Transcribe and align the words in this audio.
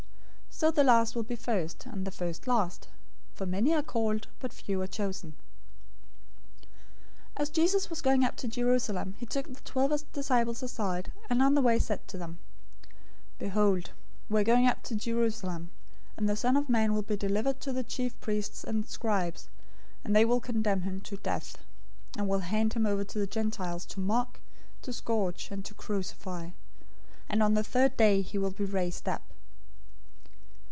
020:016 0.51 0.67
So 0.67 0.71
the 0.75 0.83
last 0.83 1.15
will 1.15 1.23
be 1.23 1.35
first, 1.35 1.85
and 1.87 2.05
the 2.05 2.11
first 2.11 2.45
last. 2.45 2.87
For 3.33 3.47
many 3.47 3.73
are 3.73 3.81
called, 3.81 4.27
but 4.39 4.53
few 4.53 4.79
are 4.83 4.85
chosen." 4.85 5.31
020:017 6.63 6.69
As 7.37 7.49
Jesus 7.49 7.89
was 7.89 8.01
going 8.03 8.23
up 8.23 8.35
to 8.35 8.47
Jerusalem, 8.47 9.15
he 9.17 9.25
took 9.25 9.51
the 9.51 9.61
twelve 9.61 10.03
disciples 10.11 10.61
aside, 10.61 11.11
and 11.31 11.41
on 11.41 11.55
the 11.55 11.63
way 11.63 11.75
he 11.75 11.79
said 11.79 12.07
to 12.09 12.17
them, 12.17 12.37
020:018 13.39 13.39
"Behold, 13.39 13.89
we 14.29 14.41
are 14.41 14.43
going 14.43 14.67
up 14.67 14.83
to 14.83 14.93
Jerusalem, 14.93 15.71
and 16.15 16.29
the 16.29 16.35
Son 16.35 16.55
of 16.55 16.69
Man 16.69 16.93
will 16.93 17.01
be 17.01 17.17
delivered 17.17 17.59
to 17.61 17.73
the 17.73 17.81
chief 17.83 18.19
priests 18.19 18.63
and 18.63 18.87
scribes, 18.87 19.49
and 20.03 20.15
they 20.15 20.25
will 20.25 20.41
condemn 20.41 20.81
him 20.81 21.01
to 21.01 21.17
death, 21.17 21.57
020:019 22.17 22.19
and 22.19 22.27
will 22.29 22.39
hand 22.39 22.73
him 22.73 22.85
over 22.85 23.03
to 23.03 23.17
the 23.17 23.25
Gentiles 23.25 23.83
to 23.87 23.99
mock, 23.99 24.39
to 24.83 24.93
scourge, 24.93 25.47
and 25.49 25.65
to 25.65 25.73
crucify; 25.73 26.51
and 27.27 27.57
the 27.57 27.63
third 27.63 27.97
day 27.97 28.21
he 28.21 28.37
will 28.37 28.51
be 28.51 28.65
raised 28.65 29.07
up." 29.09 29.23